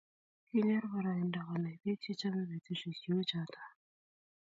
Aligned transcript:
Kinyor 0.47 0.85
boroindo 0.91 1.39
konai 1.47 1.75
bik 1.83 1.99
chechomei 2.03 2.49
betusiek 2.49 2.97
cheuchuto 3.03 3.61